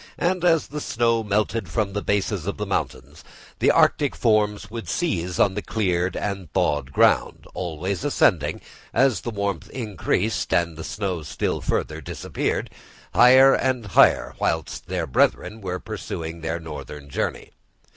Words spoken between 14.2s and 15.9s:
whilst their brethren were